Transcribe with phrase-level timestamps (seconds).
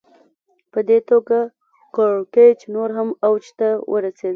[0.71, 1.37] په دې توګه
[1.95, 4.29] کړکېچ نور هم اوج ته ورسېد